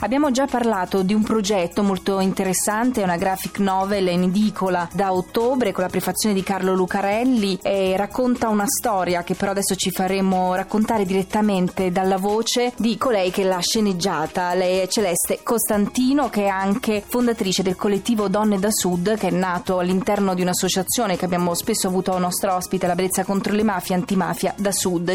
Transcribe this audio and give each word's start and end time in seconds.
Abbiamo 0.00 0.30
già 0.30 0.46
parlato 0.46 1.02
di 1.02 1.14
un 1.14 1.22
progetto 1.22 1.82
molto 1.82 2.20
interessante, 2.20 3.02
una 3.02 3.16
graphic 3.16 3.58
novel 3.58 4.08
in 4.08 4.24
edicola 4.24 4.88
da 4.92 5.12
ottobre 5.12 5.72
con 5.72 5.82
la 5.82 5.88
prefazione 5.88 6.34
di 6.34 6.42
Carlo 6.42 6.74
Lucarelli 6.74 7.58
e 7.62 7.96
racconta 7.96 8.48
una 8.48 8.66
storia 8.66 9.22
che 9.22 9.34
però 9.34 9.52
adesso 9.52 9.74
ci 9.76 9.90
faremo 9.90 10.54
raccontare 10.54 11.06
direttamente 11.06 11.90
dalla 11.90 12.18
voce 12.18 12.72
di 12.76 12.98
colei 12.98 13.30
che 13.30 13.44
l'ha 13.44 13.60
sceneggiata. 13.60 14.52
Lei 14.54 14.80
è 14.80 14.88
Celeste 14.88 15.40
Costantino 15.42 16.28
che 16.28 16.44
è 16.44 16.48
anche 16.48 17.02
fondatrice 17.06 17.62
del 17.62 17.76
collettivo 17.76 18.28
Donne 18.28 18.58
da 18.58 18.70
Sud 18.70 19.16
che 19.16 19.28
è 19.28 19.30
nato 19.30 19.78
all'interno 19.78 20.34
di 20.34 20.42
un'associazione 20.42 21.16
che 21.16 21.24
abbiamo 21.24 21.54
spesso 21.54 21.86
avuto 21.86 22.18
nostro 22.18 22.54
ospite, 22.54 22.86
la 22.86 22.94
Bellezza 22.94 23.24
contro 23.24 23.54
le 23.54 23.62
mafie, 23.62 23.94
Antimafia 23.94 24.52
da 24.56 24.72
Sud. 24.72 25.14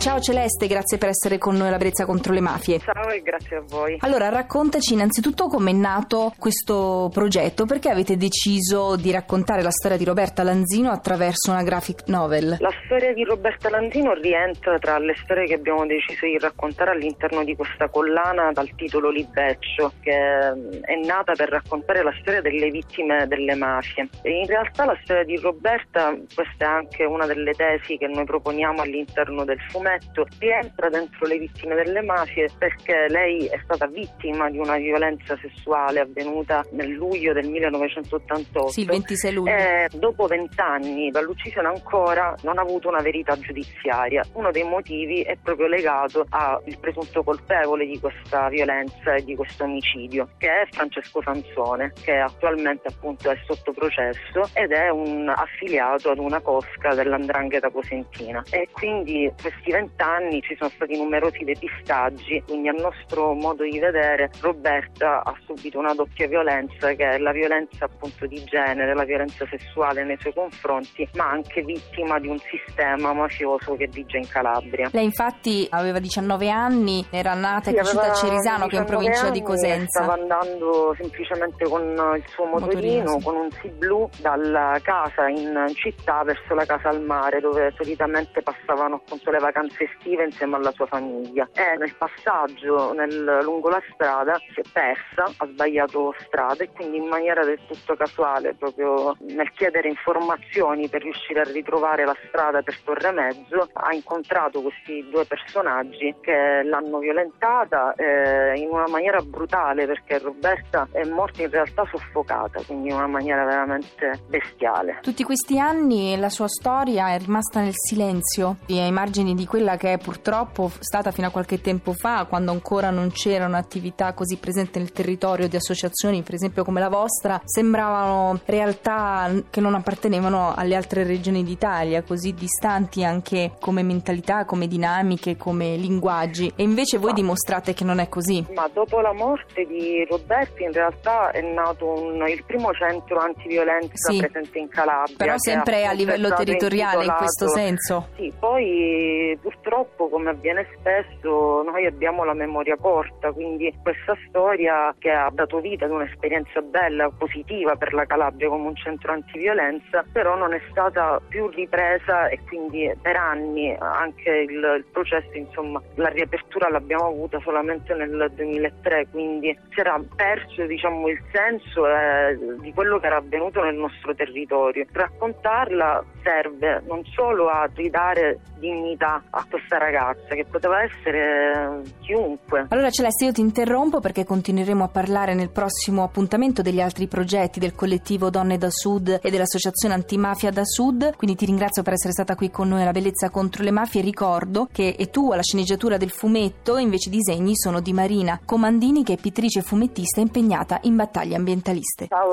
Ciao 0.00 0.18
Celeste, 0.18 0.66
grazie 0.66 0.96
per 0.96 1.10
essere 1.10 1.36
con 1.36 1.56
noi 1.56 1.68
alla 1.68 1.76
Brezza 1.76 2.06
contro 2.06 2.32
le 2.32 2.40
mafie. 2.40 2.78
Ciao 2.78 3.10
e 3.10 3.20
grazie 3.20 3.58
a 3.58 3.62
voi. 3.66 3.98
Allora, 4.00 4.30
raccontaci 4.30 4.94
innanzitutto 4.94 5.46
come 5.46 5.72
è 5.72 5.74
nato 5.74 6.32
questo 6.38 7.10
progetto, 7.12 7.66
perché 7.66 7.90
avete 7.90 8.16
deciso 8.16 8.96
di 8.96 9.10
raccontare 9.10 9.60
la 9.60 9.70
storia 9.70 9.98
di 9.98 10.04
Roberta 10.06 10.42
Lanzino 10.42 10.90
attraverso 10.90 11.50
una 11.50 11.62
graphic 11.62 12.04
novel? 12.06 12.56
La 12.60 12.72
storia 12.86 13.12
di 13.12 13.24
Roberta 13.24 13.68
Lanzino 13.68 14.14
rientra 14.14 14.78
tra 14.78 14.96
le 14.98 15.14
storie 15.22 15.44
che 15.44 15.52
abbiamo 15.52 15.84
deciso 15.84 16.24
di 16.24 16.38
raccontare 16.38 16.92
all'interno 16.92 17.44
di 17.44 17.54
questa 17.54 17.90
collana 17.90 18.52
dal 18.52 18.74
titolo 18.76 19.10
Libeccio, 19.10 19.92
che 20.00 20.16
è 20.16 20.94
nata 21.04 21.34
per 21.34 21.50
raccontare 21.50 22.02
la 22.02 22.14
storia 22.22 22.40
delle 22.40 22.70
vittime 22.70 23.26
delle 23.26 23.54
mafie. 23.54 24.08
E 24.22 24.30
in 24.30 24.46
realtà 24.46 24.86
la 24.86 24.98
storia 25.02 25.24
di 25.24 25.36
Roberta, 25.36 26.16
questa 26.34 26.64
è 26.64 26.68
anche 26.68 27.04
una 27.04 27.26
delle 27.26 27.52
tesi 27.52 27.98
che 27.98 28.06
noi 28.06 28.24
proponiamo 28.24 28.80
all'interno 28.80 29.44
del 29.44 29.60
fumetto, 29.68 29.88
fumetto 29.90 30.26
rientra 30.38 30.88
dentro 30.88 31.26
le 31.26 31.38
vittime 31.38 31.74
delle 31.74 32.02
mafie 32.02 32.48
perché 32.56 33.06
lei 33.08 33.46
è 33.46 33.58
stata 33.64 33.86
vittima 33.86 34.48
di 34.50 34.58
una 34.58 34.76
violenza 34.76 35.36
sessuale 35.40 36.00
avvenuta 36.00 36.64
nel 36.72 36.90
luglio 36.90 37.32
del 37.32 37.48
1988. 37.48 38.68
Sì, 38.68 38.80
il 38.80 38.86
26 38.86 39.32
luglio. 39.32 39.54
E 39.54 39.88
dopo 39.94 40.26
vent'anni 40.26 41.10
dall'uccisione 41.10 41.68
ancora 41.68 42.34
non 42.42 42.58
ha 42.58 42.62
avuto 42.62 42.88
una 42.88 43.02
verità 43.02 43.36
giudiziaria. 43.38 44.22
Uno 44.34 44.50
dei 44.50 44.64
motivi 44.64 45.22
è 45.22 45.36
proprio 45.42 45.66
legato 45.66 46.26
al 46.30 46.62
presunto 46.80 47.22
colpevole 47.22 47.86
di 47.86 47.98
questa 47.98 48.48
violenza 48.48 49.14
e 49.14 49.24
di 49.24 49.34
questo 49.34 49.64
omicidio, 49.64 50.28
che 50.38 50.48
è 50.48 50.66
Francesco 50.70 51.22
Sansone, 51.22 51.92
che 52.02 52.16
attualmente 52.16 52.88
appunto 52.88 53.30
è 53.30 53.38
sotto 53.46 53.72
processo 53.72 54.48
ed 54.54 54.72
è 54.72 54.88
un 54.90 55.28
affiliato 55.28 56.10
ad 56.10 56.18
una 56.18 56.40
cosca 56.40 56.94
dell'Andrangheta 56.94 57.70
Cosentina. 57.70 58.42
E 58.50 58.68
quindi 58.72 59.30
questi 59.40 59.70
vent'anni 59.80 60.42
ci 60.42 60.54
sono 60.58 60.70
stati 60.74 60.96
numerosi 60.96 61.44
depistaggi, 61.44 62.42
quindi 62.46 62.68
a 62.68 62.72
nostro 62.72 63.32
modo 63.34 63.64
di 63.64 63.78
vedere 63.78 64.30
Roberta 64.40 65.22
ha 65.24 65.34
subito 65.46 65.78
una 65.78 65.94
doppia 65.94 66.28
violenza 66.28 66.92
che 66.92 67.08
è 67.08 67.18
la 67.18 67.32
violenza 67.32 67.86
appunto 67.86 68.26
di 68.26 68.42
genere, 68.44 68.94
la 68.94 69.04
violenza 69.04 69.46
sessuale 69.46 70.04
nei 70.04 70.18
suoi 70.20 70.34
confronti, 70.34 71.08
ma 71.14 71.30
anche 71.30 71.62
vittima 71.62 72.18
di 72.18 72.28
un 72.28 72.38
sistema 72.38 73.12
mafioso 73.12 73.74
che 73.76 73.88
vige 73.88 74.18
in 74.18 74.28
Calabria. 74.28 74.90
Lei 74.92 75.04
infatti 75.04 75.66
aveva 75.70 75.98
19 75.98 76.50
anni, 76.50 77.06
era 77.10 77.34
nata 77.34 77.70
e 77.70 77.74
cresciuta 77.74 78.10
a 78.10 78.14
Cerisano 78.14 78.66
che 78.66 78.76
è 78.76 78.80
in 78.80 78.86
provincia 78.86 79.30
di 79.30 79.42
Cosenza. 79.42 80.02
Stava 80.02 80.20
andando 80.20 80.94
semplicemente 80.98 81.64
con 81.64 81.82
il 82.16 82.24
suo 82.28 82.44
motorino, 82.44 83.04
motorino 83.04 83.18
sì. 83.18 83.24
con 83.24 83.36
un 83.36 83.50
sì 83.50 83.68
blu 83.68 84.08
dalla 84.20 84.78
casa 84.82 85.28
in 85.28 85.72
città 85.74 86.22
verso 86.24 86.54
la 86.54 86.64
casa 86.64 86.88
al 86.88 87.02
mare 87.02 87.40
dove 87.40 87.72
solitamente 87.76 88.42
passavano 88.42 88.96
appunto 88.96 89.30
le 89.30 89.38
vacanze 89.38 89.69
estive 89.78 90.24
insieme 90.24 90.56
alla 90.56 90.72
sua 90.72 90.86
famiglia 90.86 91.48
e 91.52 91.76
nel 91.76 91.94
passaggio 91.96 92.92
nel, 92.92 93.40
lungo 93.42 93.68
la 93.68 93.82
strada 93.92 94.38
si 94.52 94.60
è 94.60 94.64
persa, 94.72 95.32
ha 95.36 95.46
sbagliato 95.46 96.14
strada 96.26 96.64
e 96.64 96.70
quindi 96.74 96.98
in 96.98 97.06
maniera 97.06 97.44
del 97.44 97.58
tutto 97.66 97.94
casuale, 97.94 98.54
proprio 98.54 99.16
nel 99.20 99.50
chiedere 99.52 99.88
informazioni 99.88 100.88
per 100.88 101.02
riuscire 101.02 101.40
a 101.40 101.44
ritrovare 101.44 102.04
la 102.04 102.16
strada 102.28 102.62
per 102.62 102.78
Torremezzo, 102.80 103.68
ha 103.72 103.94
incontrato 103.94 104.62
questi 104.62 105.06
due 105.10 105.24
personaggi 105.24 106.14
che 106.20 106.62
l'hanno 106.64 106.98
violentata 106.98 107.94
eh, 107.94 108.58
in 108.58 108.68
una 108.70 108.88
maniera 108.88 109.20
brutale 109.20 109.86
perché 109.86 110.18
Roberta 110.18 110.88
è 110.92 111.04
morta 111.04 111.42
in 111.42 111.50
realtà 111.50 111.84
soffocata, 111.90 112.62
quindi 112.66 112.88
in 112.88 112.94
una 112.94 113.06
maniera 113.06 113.44
veramente 113.44 114.20
bestiale. 114.28 114.98
Tutti 115.02 115.24
questi 115.24 115.58
anni 115.58 116.16
la 116.18 116.28
sua 116.28 116.48
storia 116.48 117.12
è 117.12 117.18
rimasta 117.18 117.60
nel 117.60 117.74
silenzio 117.74 118.56
e 118.66 118.80
ai 118.80 118.92
margini 118.92 119.34
di 119.34 119.46
quella 119.60 119.76
che 119.76 119.92
è 119.92 119.98
purtroppo 119.98 120.70
stata 120.78 121.10
fino 121.10 121.26
a 121.26 121.30
qualche 121.30 121.60
tempo 121.60 121.92
fa, 121.92 122.24
quando 122.24 122.50
ancora 122.50 122.88
non 122.88 123.10
c'era 123.10 123.44
un'attività 123.44 124.14
così 124.14 124.38
presente 124.38 124.78
nel 124.78 124.90
territorio 124.90 125.48
di 125.48 125.56
associazioni, 125.56 126.22
per 126.22 126.32
esempio 126.32 126.64
come 126.64 126.80
la 126.80 126.88
vostra, 126.88 127.38
sembravano 127.44 128.40
realtà 128.46 129.30
che 129.50 129.60
non 129.60 129.74
appartenevano 129.74 130.54
alle 130.56 130.76
altre 130.76 131.04
regioni 131.04 131.44
d'Italia, 131.44 132.02
così 132.02 132.32
distanti 132.32 133.04
anche 133.04 133.52
come 133.60 133.82
mentalità, 133.82 134.46
come 134.46 134.66
dinamiche, 134.66 135.36
come 135.36 135.76
linguaggi. 135.76 136.50
E 136.56 136.62
invece 136.62 136.96
voi 136.96 137.12
dimostrate 137.12 137.74
che 137.74 137.84
non 137.84 137.98
è 137.98 138.08
così. 138.08 138.42
Ma 138.54 138.66
dopo 138.72 139.00
la 139.00 139.12
morte 139.12 139.66
di 139.66 140.06
Roberti 140.08 140.62
in 140.62 140.72
realtà 140.72 141.32
è 141.32 141.42
nato 141.42 141.84
un, 141.84 142.26
il 142.26 142.42
primo 142.46 142.72
centro 142.72 143.18
antiviolenza 143.18 144.10
sì, 144.10 144.16
presente 144.16 144.58
in 144.58 144.68
Calabria. 144.68 145.16
Però 145.18 145.34
sempre 145.36 145.84
a 145.84 145.92
livello 145.92 146.32
territoriale 146.32 147.04
in 147.04 147.14
questo 147.18 147.46
senso. 147.48 148.08
Sì, 148.16 148.32
poi 148.38 149.38
purtroppo, 149.50 150.08
come 150.08 150.30
avviene 150.30 150.66
spesso, 150.78 151.62
noi 151.62 151.84
abbiamo 151.84 152.24
la 152.24 152.34
memoria 152.34 152.76
corta, 152.76 153.32
quindi 153.32 153.74
questa 153.82 154.16
storia 154.28 154.94
che 154.98 155.10
ha 155.10 155.28
dato 155.32 155.58
vita 155.58 155.86
ad 155.86 155.90
un'esperienza 155.90 156.60
bella, 156.60 157.10
positiva 157.10 157.74
per 157.74 157.92
la 157.92 158.04
Calabria 158.04 158.48
come 158.48 158.68
un 158.68 158.76
centro 158.76 159.12
antiviolenza, 159.12 160.04
però 160.12 160.36
non 160.36 160.54
è 160.54 160.60
stata 160.70 161.20
più 161.28 161.48
ripresa 161.48 162.28
e 162.28 162.38
quindi 162.46 162.90
per 163.02 163.16
anni 163.16 163.74
anche 163.78 164.30
il, 164.30 164.74
il 164.76 164.84
processo, 164.92 165.36
insomma, 165.36 165.82
la 165.96 166.08
riapertura 166.08 166.70
l'abbiamo 166.70 167.06
avuta 167.06 167.40
solamente 167.40 167.92
nel 167.94 168.30
2003, 168.34 169.08
quindi 169.10 169.58
si 169.70 169.80
era 169.80 170.00
perso 170.14 170.64
diciamo, 170.66 171.08
il 171.08 171.20
senso 171.32 171.88
eh, 171.88 172.38
di 172.60 172.72
quello 172.72 172.98
che 172.98 173.06
era 173.06 173.16
avvenuto 173.16 173.62
nel 173.62 173.74
nostro 173.74 174.14
territorio. 174.14 174.86
Raccontarla 174.92 176.04
serve 176.22 176.82
non 176.86 177.04
solo 177.06 177.48
a 177.48 177.68
ridare 177.74 178.38
dignità 178.58 179.22
a 179.40 179.46
questa 179.48 179.78
ragazza, 179.78 180.34
che 180.34 180.44
poteva 180.44 180.82
essere 180.82 181.82
eh, 181.82 181.92
chiunque. 182.00 182.66
Allora 182.68 182.90
Celeste, 182.90 183.24
io 183.24 183.32
ti 183.32 183.40
interrompo 183.40 184.00
perché 184.00 184.24
continueremo 184.24 184.84
a 184.84 184.88
parlare 184.88 185.34
nel 185.34 185.50
prossimo 185.50 186.02
appuntamento 186.02 186.62
degli 186.62 186.80
altri 186.80 187.06
progetti 187.06 187.58
del 187.58 187.74
collettivo 187.74 188.30
Donne 188.30 188.58
da 188.58 188.70
Sud 188.70 189.18
e 189.22 189.30
dell'associazione 189.30 189.94
Antimafia 189.94 190.50
da 190.50 190.64
Sud, 190.64 191.16
quindi 191.16 191.36
ti 191.36 191.46
ringrazio 191.46 191.82
per 191.82 191.94
essere 191.94 192.12
stata 192.12 192.34
qui 192.34 192.50
con 192.50 192.68
noi 192.68 192.82
alla 192.82 192.92
Bellezza 192.92 193.30
contro 193.30 193.62
le 193.62 193.70
mafie. 193.70 194.02
Ricordo 194.02 194.68
che 194.70 194.96
e 194.98 195.10
tu 195.10 195.32
alla 195.32 195.42
sceneggiatura 195.42 195.96
del 195.96 196.10
fumetto, 196.10 196.76
invece 196.76 197.08
i 197.08 197.12
disegni 197.12 197.56
sono 197.56 197.80
di 197.80 197.92
Marina 197.92 198.40
Comandini, 198.44 199.02
che 199.04 199.14
è 199.14 199.16
pittrice 199.16 199.60
e 199.60 199.62
fumettista 199.62 200.20
impegnata 200.20 200.78
in 200.82 200.96
battaglie 200.96 201.36
ambientaliste. 201.36 202.06
Ciao. 202.08 202.32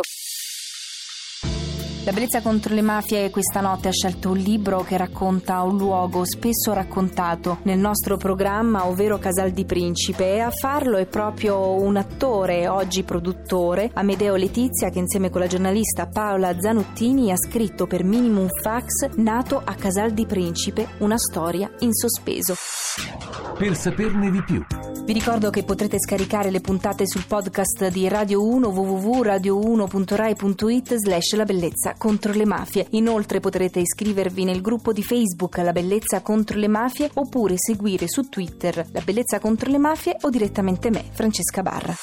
La 2.07 2.13
bellezza 2.13 2.42
contro 2.42 2.74
le 2.74 2.81
mafie 2.81 3.30
questa 3.30 3.59
notte 3.59 3.89
ha 3.89 3.92
scelto 3.92 4.30
un 4.30 4.38
libro 4.38 4.81
che 4.81 4.95
racconta 4.95 5.62
un 5.63 5.75
luogo 5.75 6.24
spesso 6.24 6.71
raccontato 6.71 7.57
nel 7.63 7.80
nostro 7.80 8.15
programma, 8.15 8.88
ovvero 8.88 9.18
Casal 9.18 9.51
di 9.51 9.65
Principe, 9.65 10.36
e 10.36 10.39
a 10.39 10.50
farlo 10.50 10.95
è 10.95 11.06
proprio 11.06 11.74
un 11.74 11.98
attore, 11.98 12.69
oggi 12.69 13.04
produttore, 13.04 13.92
Amedeo 13.94 14.38
Letizia, 14.38 14.89
che 14.89 15.00
insieme 15.00 15.30
con 15.30 15.42
la 15.42 15.48
giornalista 15.48 16.07
Paola 16.07 16.57
Zanuttini 16.57 17.30
ha 17.30 17.36
scritto 17.36 17.88
per 17.88 18.06
Minimum 18.06 18.48
Fax 18.62 19.15
Nato 19.15 19.62
a 19.62 19.74
Casal 19.74 20.12
di 20.12 20.25
Principe, 20.25 20.88
una 21.00 21.18
storia 21.18 21.69
in 21.80 21.92
sospeso. 21.92 22.56
Per 23.57 23.75
saperne 23.75 24.31
di 24.31 24.42
più 24.44 24.65
vi 25.07 25.13
ricordo 25.13 25.50
che 25.51 25.63
potrete 25.63 26.01
scaricare 26.01 26.51
le 26.51 26.59
puntate 26.59 27.07
sul 27.07 27.24
podcast 27.25 27.88
di 27.88 28.09
Radio 28.09 28.45
1 28.45 28.68
www.radio1.rai.it 28.68 30.95
slash 30.95 31.33
la 31.36 31.45
bellezza 31.45 31.95
contro 31.98 32.33
le 32.33 32.45
mafie. 32.45 32.88
Inoltre 32.89 33.39
potrete 33.39 33.80
iscrivervi 33.80 34.44
nel 34.44 34.59
gruppo 34.59 34.92
di 34.92 35.01
Facebook 35.01 35.59
La 35.59 35.71
bellezza 35.71 36.21
contro 36.21 36.59
le 36.59 36.68
mafie 36.68 37.09
oppure 37.13 37.54
seguire 37.56 38.09
su 38.09 38.27
Twitter 38.27 38.86
La 38.92 39.00
bellezza 39.00 39.39
contro 39.39 39.71
le 39.71 39.77
mafie 39.77 40.18
o 40.19 40.30
direttamente 40.30 40.89
me, 40.89 41.06
Francesca 41.10 41.62
Barra. 41.62 41.95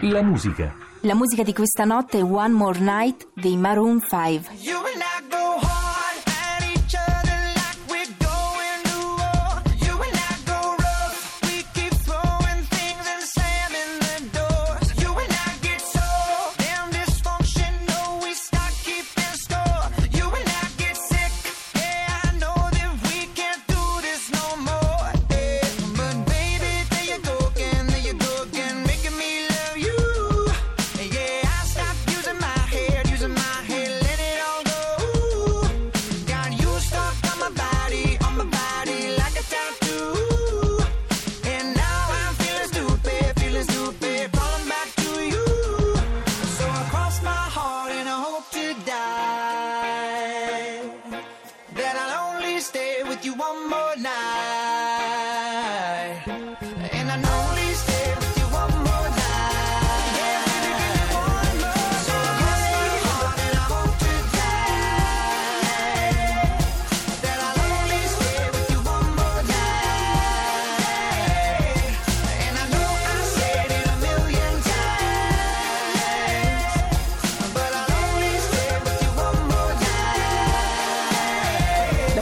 La 0.00 0.22
musica. 0.22 0.74
La 1.02 1.14
musica 1.14 1.42
di 1.42 1.52
questa 1.52 1.84
notte 1.84 2.20
è 2.20 2.22
One 2.22 2.54
More 2.54 2.78
Night 2.78 3.28
dei 3.34 3.58
Maroon 3.58 4.00
5. 4.00 4.54
night. 53.96 54.47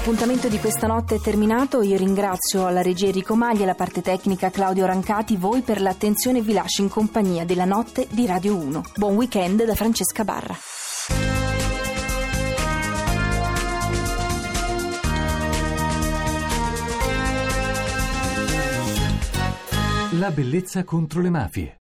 L'appuntamento 0.06 0.46
di 0.46 0.60
questa 0.60 0.86
notte 0.86 1.16
è 1.16 1.18
terminato, 1.18 1.82
io 1.82 1.96
ringrazio 1.96 2.68
la 2.68 2.80
regia 2.80 3.06
Enrico 3.06 3.34
Maglia 3.34 3.64
e 3.64 3.66
la 3.66 3.74
parte 3.74 4.02
tecnica 4.02 4.50
Claudio 4.50 4.86
Rancati, 4.86 5.36
voi 5.36 5.62
per 5.62 5.80
l'attenzione 5.80 6.42
vi 6.42 6.52
lascio 6.52 6.82
in 6.82 6.88
compagnia 6.88 7.44
della 7.44 7.64
notte 7.64 8.06
di 8.12 8.24
Radio 8.24 8.54
1. 8.54 8.82
Buon 8.94 9.16
weekend 9.16 9.64
da 9.64 9.74
Francesca 9.74 10.22
Barra. 10.22 10.54
La 20.20 20.30
bellezza 20.30 20.84
contro 20.84 21.20
le 21.20 21.30
mafie. 21.30 21.74